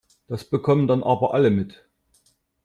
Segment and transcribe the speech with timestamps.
[0.27, 1.87] Das bekommen dann aber alle mit.